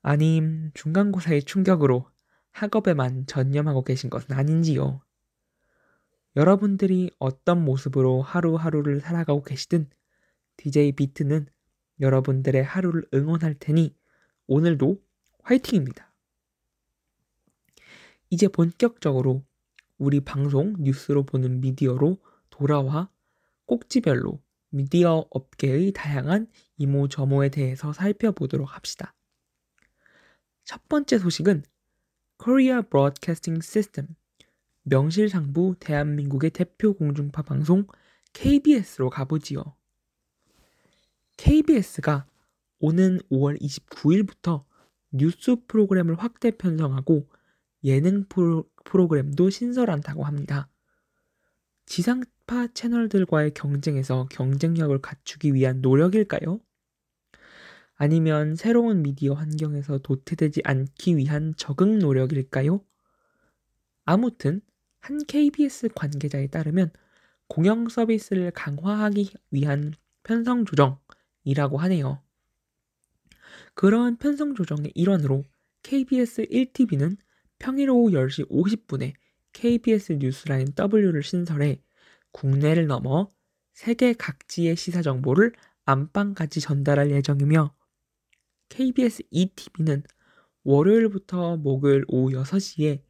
[0.00, 2.08] 아님 중간고사의 충격으로
[2.52, 5.02] 학업에만 전념하고 계신 것은 아닌지요?
[6.34, 9.90] 여러분들이 어떤 모습으로 하루하루를 살아가고 계시든
[10.56, 11.46] DJ 비트는
[12.00, 13.94] 여러분들의 하루를 응원할 테니
[14.46, 15.02] 오늘도
[15.42, 16.13] 화이팅입니다.
[18.34, 19.44] 이제 본격적으로
[19.96, 22.18] 우리 방송 뉴스로 보는 미디어로
[22.50, 23.08] 돌아와
[23.66, 29.14] 꼭지별로 미디어 업계의 다양한 이모저모에 대해서 살펴보도록 합시다.
[30.64, 31.62] 첫 번째 소식은
[32.42, 34.16] Korea Broadcasting System
[34.82, 37.86] 명실상부 대한민국의 대표 공중파 방송
[38.32, 39.76] KBS로 가보지요.
[41.36, 42.26] KBS가
[42.80, 44.64] 오는 5월 29일부터
[45.12, 47.28] 뉴스 프로그램을 확대 편성하고
[47.84, 50.68] 예능 프로, 프로그램도 신설한다고 합니다.
[51.86, 56.60] 지상파 채널들과의 경쟁에서 경쟁력을 갖추기 위한 노력일까요?
[57.96, 62.84] 아니면 새로운 미디어 환경에서 도태되지 않기 위한 적응 노력일까요?
[64.04, 64.60] 아무튼
[65.00, 66.90] 한 KBS 관계자에 따르면
[67.46, 69.92] 공영 서비스를 강화하기 위한
[70.22, 72.22] 편성 조정이라고 하네요.
[73.74, 75.44] 그러한 편성 조정의 일환으로
[75.82, 77.18] KBS 1TV는
[77.58, 79.14] 평일 오후 10시 50분에
[79.52, 81.80] KBS 뉴스라인 W를 신설해
[82.32, 83.28] 국내를 넘어
[83.72, 85.52] 세계 각지의 시사 정보를
[85.84, 87.74] 안방까지 전달할 예정이며
[88.68, 90.02] KBS ETV는
[90.64, 93.02] 월요일부터 목요일 오후 6시에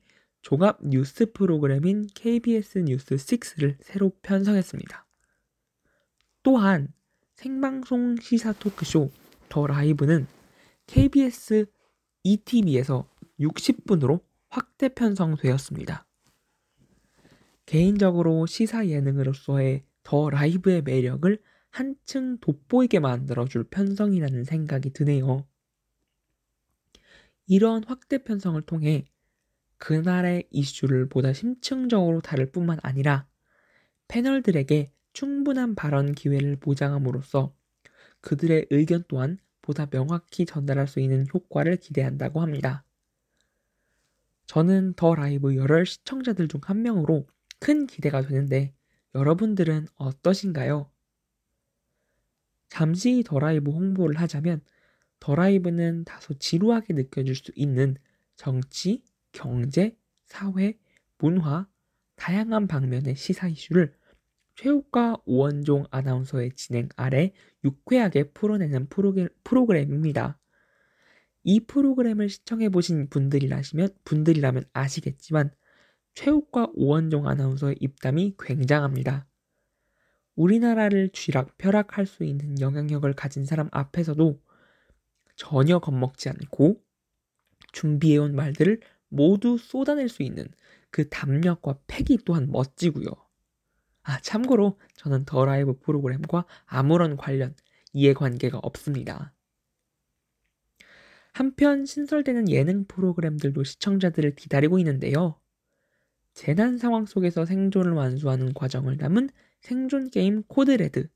[0.43, 5.07] 종합 뉴스 프로그램인 KBS 뉴스 6를 새로 편성했습니다.
[6.43, 6.93] 또한
[7.37, 9.11] 생방송 시사 토크쇼
[9.49, 10.27] 더 라이브는
[10.87, 11.67] KBS
[12.25, 13.09] ETV에서
[13.41, 14.21] 60분으로
[14.55, 16.07] 확대 편성되었습니다.
[17.67, 25.45] 개인적으로 시사 예능으로서의 더 라이브의 매력을 한층 돋보이게 만들어줄 편성이라는 생각이 드네요.
[27.49, 29.07] 이런 확대 편성을 통해
[29.79, 33.27] 그날의 이슈를 보다 심층적으로 다룰 뿐만 아니라
[34.07, 37.53] 패널들에게 충분한 발언 기회를 보장함으로써
[38.21, 42.84] 그들의 의견 또한 보다 명확히 전달할 수 있는 효과를 기대한다고 합니다.
[44.47, 47.27] 저는 더 라이브 열혈 시청자들 중 한 명으로
[47.61, 48.75] 큰 기대가 되는데
[49.15, 50.91] 여러분들은 어떠신가요?
[52.69, 54.61] 잠시 더 라이브 홍보를 하자면
[55.21, 57.97] 더 라이브는 다소 지루하게 느껴질 수 있는
[58.37, 59.97] 정치, 경제,
[60.27, 60.79] 사회,
[61.19, 61.69] 문화,
[62.17, 63.95] 다양한 방면의 시사 이슈를
[64.57, 67.33] 최욱과 오원종 아나운서의 진행 아래
[67.65, 68.89] 유쾌하게 풀어내는
[69.45, 70.39] 프로그램입니다.
[71.45, 75.51] 이 프로그램을 시청해 보신 분들이라시면 분들이라면 아시겠지만
[76.15, 79.27] 최욱과 오원종 아나운서의 입담이 굉장합니다.
[80.37, 84.41] 우리나라를 쥐락 펴락할 수 있는 영향력을 가진 사람 앞에서도
[85.37, 86.83] 전혀 겁먹지 않고
[87.73, 90.49] 준비해온 말들을 모두 쏟아낼 수 있는
[90.91, 93.07] 그 담력과 패기 또한 멋지고요.
[94.03, 97.55] 아, 참고로 저는 더 라이브 프로그램과 아무런 관련,
[97.93, 99.33] 이해관계가 없습니다.
[101.35, 105.41] 한편 신설되는 예능 프로그램들도 시청자들을 기다리고 있는데요.
[106.33, 111.09] 재난 상황 속에서 생존을 완수하는 과정을 담은 생존 게임 코드레드,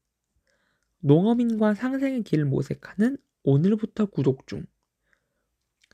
[1.00, 4.66] 농업인과 상생의 길을 모색하는 오늘부터 구독 중,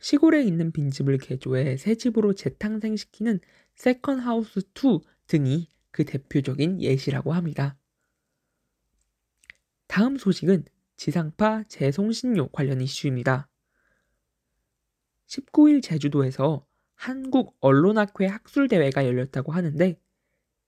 [0.01, 3.41] 시골에 있는 빈집을 개조해 새 집으로 재탄생시키는
[3.75, 7.77] 세컨 하우스 2 등이 그 대표적인 예시라고 합니다.
[9.87, 10.65] 다음 소식은
[10.97, 13.49] 지상파 재송신료 관련 이슈입니다.
[15.35, 19.99] 19일 제주도에서 한국 언론학회 학술대회가 열렸다고 하는데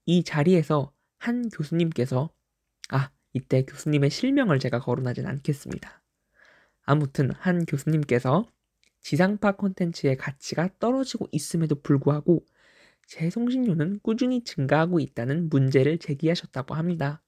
[0.06, 2.30] 이 자리에서 한 교수님께서
[2.90, 6.02] 아 이때 교수님의 실명을 제가 거론하진 않겠습니다.
[6.82, 8.44] 아무튼 한 교수님께서
[9.00, 12.44] 지상파 콘텐츠의 가치가 떨어지고 있음에도 불구하고
[13.06, 17.22] 재송신료는 꾸준히 증가하고 있다는 문제를 제기하셨다고 합니다.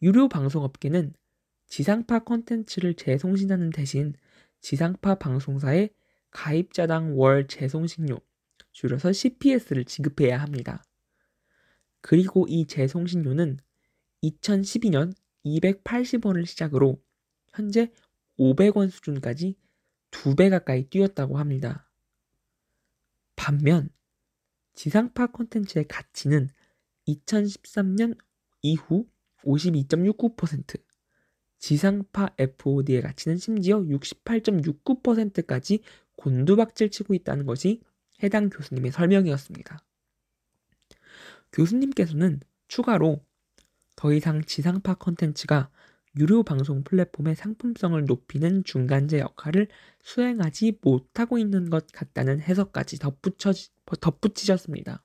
[0.00, 1.12] 유료 방송업계는
[1.66, 4.14] 지상파 콘텐츠를 재송신하는 대신
[4.60, 5.90] 지상파 방송사의
[6.34, 8.20] 가입자당 월 재송신료,
[8.72, 10.82] 줄여서 CPS를 지급해야 합니다.
[12.02, 13.58] 그리고 이 재송신료는
[14.24, 15.14] 2012년
[15.46, 17.00] 280원을 시작으로
[17.48, 17.92] 현재
[18.38, 19.56] 500원 수준까지
[20.10, 21.88] 2배 가까이 뛰었다고 합니다.
[23.36, 23.88] 반면
[24.74, 26.50] 지상파 콘텐츠의 가치는
[27.06, 28.18] 2013년
[28.62, 29.06] 이후
[29.44, 30.82] 52.69%,
[31.58, 35.80] 지상파 FOD의 가치는 심지어 68.69%까지
[36.16, 37.80] 곤두박질 치고 있다는 것이
[38.22, 39.84] 해당 교수님의 설명이었습니다.
[41.52, 43.24] 교수님께서는 추가로
[43.96, 45.70] 더 이상 지상파 콘텐츠가
[46.16, 49.68] 유료 방송 플랫폼의 상품성을 높이는 중간재 역할을
[50.00, 53.52] 수행하지 못하고 있는 것 같다는 해석까지 덧붙여,
[54.00, 55.02] 덧붙이셨습니다.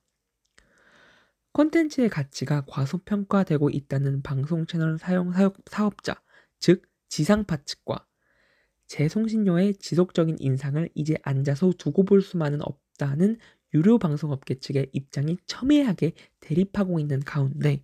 [1.52, 5.32] 콘텐츠의 가치가 과소평가되고 있다는 방송 채널 사용
[5.66, 6.22] 사업자,
[6.60, 8.06] 즉 지상파 측과
[8.90, 13.38] 재송신료의 지속적인 인상을 이제 앉아서 두고 볼 수만은 없다는
[13.74, 17.84] 유료 방송업계 측의 입장이 첨예하게 대립하고 있는 가운데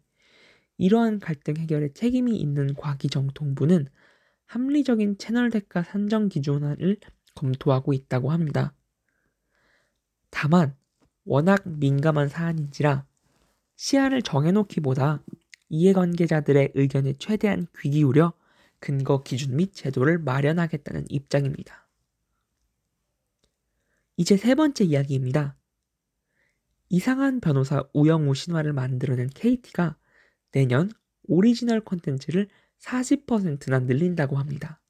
[0.78, 3.88] 이러한 갈등 해결에 책임이 있는 과기정통부는
[4.48, 6.98] 합리적인 채널 대가 산정 기준을
[7.36, 8.74] 검토하고 있다고 합니다.
[10.32, 10.76] 다만
[11.24, 13.06] 워낙 민감한 사안인지라
[13.76, 15.24] 시한을 정해놓기보다
[15.70, 18.34] 이해관계자들의 의견에 최대한 귀 기울여
[18.80, 21.88] 근거 기준 및 제도를 마련하겠다는 입장입니다.
[24.18, 25.58] 이제 세 번째 이야기입니다.
[26.90, 29.98] 이상한 변호사 우영우 신화를 만들어낸 KT가
[30.52, 30.92] 내년
[31.24, 32.48] 오리지널 콘텐츠를
[32.80, 34.82] 40%나 늘린다고 합니다.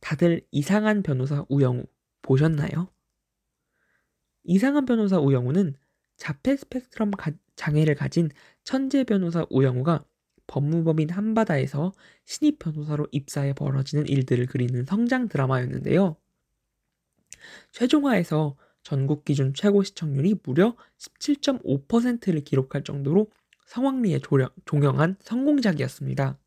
[0.00, 1.84] 다들 이상한 변호사 우영우
[2.22, 2.90] 보셨나요?
[4.44, 5.74] 이상한 변호사 우영우는
[6.16, 7.12] 자폐 스펙트럼
[7.54, 8.30] 장애를 가진
[8.64, 10.04] 천재 변호사 우영우가
[10.48, 11.92] 법무법인 한바다에서
[12.24, 16.16] 신입 변호사로 입사해 벌어지는 일들을 그리는 성장 드라마였는데요.
[17.70, 23.30] 최종화에서 전국 기준 최고 시청률이 무려 17.5%를 기록할 정도로
[23.66, 24.20] 성황리에
[24.64, 26.38] 종영한 성공작이었습니다.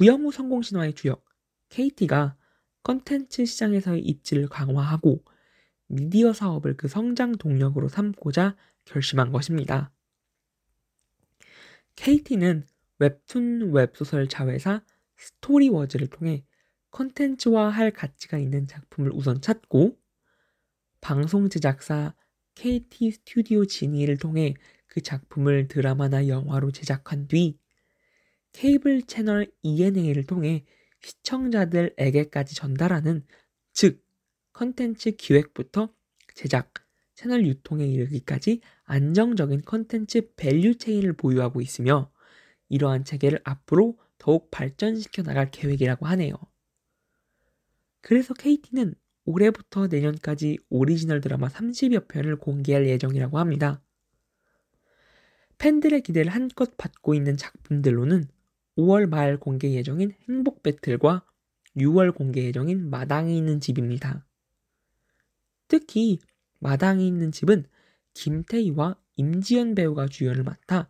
[0.00, 1.24] 우영우 성공 신화의 주역
[1.68, 2.36] KT가
[2.82, 5.24] 컨텐츠 시장에서의 입지를 강화하고
[5.86, 9.92] 미디어 사업을 그 성장 동력으로 삼고자 결심한 것입니다.
[11.98, 12.64] KT는
[13.00, 14.84] 웹툰 웹소설 자회사
[15.16, 16.44] 스토리워즈를 통해
[16.92, 19.98] 컨텐츠화 할 가치가 있는 작품을 우선 찾고
[21.00, 22.14] 방송 제작사
[22.54, 24.54] KT 스튜디오 지니를 통해
[24.86, 27.58] 그 작품을 드라마나 영화로 제작한 뒤
[28.52, 30.64] 케이블 채널 ENA를 통해
[31.00, 33.26] 시청자들에게까지 전달하는
[33.72, 34.04] 즉
[34.52, 35.92] 컨텐츠 기획부터
[36.36, 36.72] 제작,
[37.18, 42.12] 채널 유통에 이르기까지 안정적인 컨텐츠 value chain을 보유하고 있으며
[42.68, 46.36] 이러한 체계를 앞으로 더욱 발전시켜 나갈 계획이라고 하네요.
[48.02, 48.94] 그래서 KT는
[49.24, 53.82] 올해부터 내년까지 오리지널 드라마 30여 편을 공개할 예정이라고 합니다.
[55.58, 58.28] 팬들의 기대를 한껏 받고 있는 작품들로는
[58.76, 61.24] 5월 말 공개 예정인 행복 배틀과
[61.78, 64.24] 6월 공개 예정인 마당에 있는 집입니다.
[65.66, 66.20] 특히
[66.58, 67.64] 마당에 있는 집은
[68.14, 70.88] 김태희와 임지연 배우가 주연을 맡아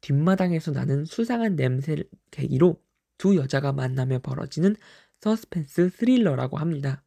[0.00, 2.82] 뒷마당에서 나는 수상한 냄새를 계기로
[3.16, 4.76] 두 여자가 만나며 벌어지는
[5.20, 7.02] 서스펜스 스릴러라고 합니다.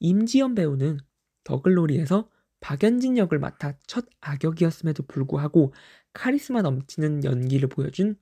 [0.00, 0.98] 임지연 배우는
[1.44, 2.28] 더글로리에서
[2.60, 5.72] 박연진 역을 맡아 첫 악역이었음에도 불구하고
[6.12, 8.16] 카리스마 넘치는 연기를 보여준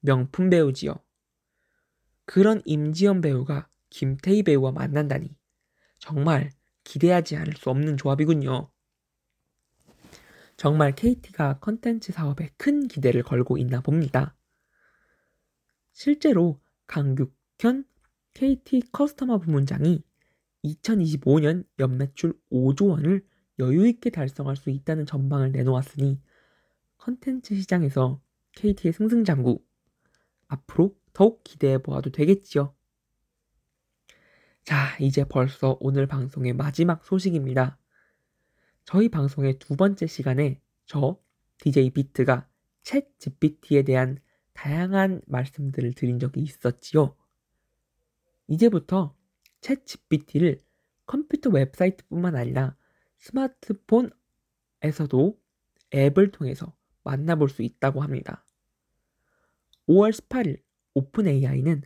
[0.00, 0.94] 명품 배우지요.
[2.24, 5.34] 그런 임지연 배우가 김태희 배우와 만난다니
[5.98, 6.50] 정말
[6.88, 8.70] 기대하지 않을 수 없는 조합이군요.
[10.56, 14.34] 정말 KT가 컨텐츠 사업에 큰 기대를 걸고 있나 봅니다.
[15.92, 17.84] 실제로 강규현
[18.32, 20.02] KT 커스터머 부문장이
[20.64, 23.22] 2025년 연매출 5조 원을
[23.58, 26.22] 여유있게 달성할 수 있다는 전망을 내놓았으니
[26.96, 28.22] 컨텐츠 시장에서
[28.56, 29.62] KT의 승승장구
[30.48, 32.77] 앞으로 더욱 기대해 보아도 되겠지요.
[34.68, 37.78] 자, 이제 벌써 오늘 방송의 마지막 소식입니다.
[38.84, 41.18] 저희 방송의 두 번째 시간에 저
[41.56, 42.46] DJ 비트가
[42.82, 44.18] 챗 GPT에 대한
[44.52, 47.16] 다양한 말씀들을 드린 적이 있었지요.
[48.46, 49.16] 이제부터
[49.62, 50.60] 챗 GPT를
[51.06, 52.76] 컴퓨터 웹사이트뿐만 아니라
[53.20, 54.12] 스마트폰에서도
[55.94, 58.44] 앱을 통해서 만나볼 수 있다고 합니다.
[59.88, 60.60] 5월 18일
[60.92, 61.84] 오픈 AI는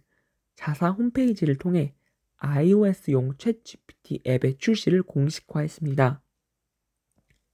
[0.56, 1.94] 자사 홈페이지를 통해
[2.42, 6.22] iOS용 챗GPT 앱의 출시를 공식화했습니다.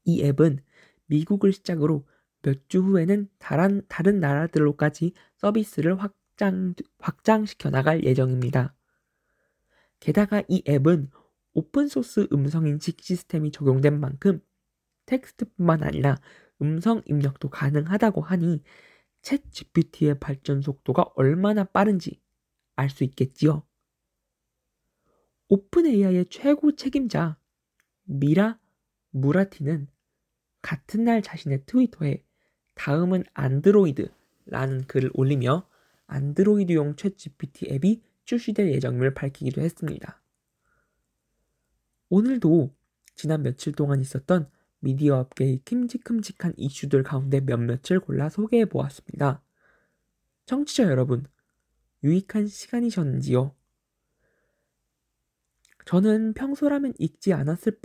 [0.04, 0.59] 이 앱은
[1.07, 2.07] 미국을 시작으로
[2.42, 8.75] 몇 주 후에는 다른, 다른 나라들로까지 서비스를 확장, 확장시켜 나갈 예정입니다.
[10.00, 11.11] 게다가 이 앱은
[11.54, 14.40] 오픈소스 음성인식 시스템이 적용된 만큼
[15.07, 16.16] 텍스트뿐만 아니라
[16.62, 18.62] 음성 입력도 가능하다고 하니
[19.23, 22.21] 챗 GPT의 발전 속도가 얼마나 빠른지
[22.76, 23.67] 알 수 있겠지요.
[25.49, 27.38] 오픈 AI의 최고 책임자
[28.05, 28.59] 미라
[29.11, 29.88] 무라티는
[30.61, 32.23] 같은 날 자신의 트위터에
[32.75, 35.67] 다음은 안드로이드라는 글을 올리며
[36.07, 40.21] 안드로이드용 챗 GPT 앱이 출시될 예정임을 밝히기도 했습니다.
[42.11, 42.75] 오늘도
[43.14, 44.50] 지난 며칠 동안 있었던
[44.81, 49.43] 미디어 업계의 큼직큼직한 이슈들 가운데 몇몇을 골라 소개해 보았습니다.
[50.45, 51.26] 청취자 여러분,
[52.05, 53.57] 유익한 시간이셨는지요?
[55.88, 57.80] 저는 평소라면 읽지 않았을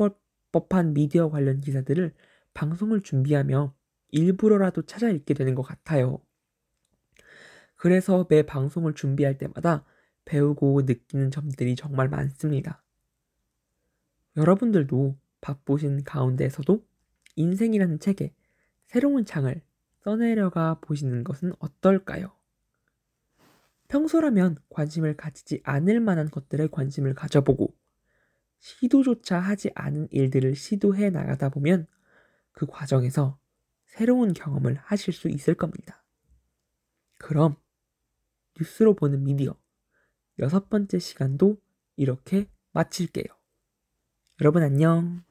[0.52, 2.14] 법한 미디어 관련 기사들을
[2.54, 3.74] 방송을 준비하며
[4.10, 6.20] 일부러라도 찾아 읽게 되는 것 같아요.
[7.78, 9.86] 그래서 매 방송을 준비할 때마다
[10.26, 12.84] 배우고 느끼는 점들이 정말 많습니다.
[14.36, 16.86] 여러분들도 바쁘신 가운데서도
[17.38, 18.36] 인생이라는 책에
[18.88, 19.62] 새로운 창을
[20.02, 22.34] 써내려가 보시는 것은 어떨까요?
[23.88, 27.74] 평소라면 관심을 가지지 않을 만한 것들에 관심을 가져보고
[28.64, 31.86] 시도조차 하지 않은 일들을 시도해 나가다 보면
[32.54, 33.38] 그 과정에서
[33.86, 36.02] 새로운 경험을 하실 수 있을 겁니다.
[37.20, 37.58] 그럼
[38.58, 39.60] 뉴스로 보는 미디어
[40.40, 41.62] 여섯 번째 시간도
[41.98, 43.26] 이렇게 마칠게요.
[44.40, 45.26] 여러분 안녕.